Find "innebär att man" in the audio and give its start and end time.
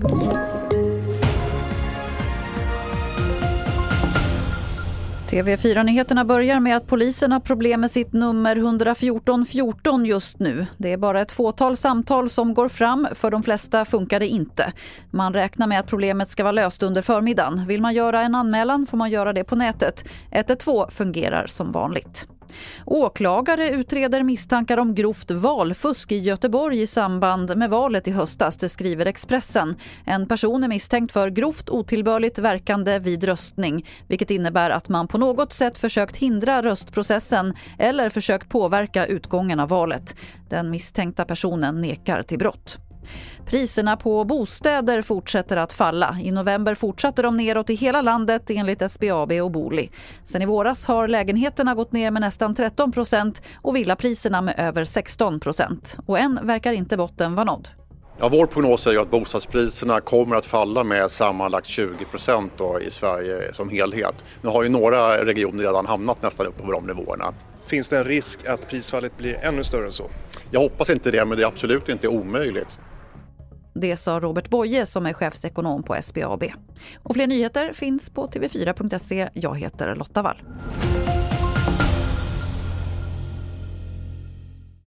34.30-35.08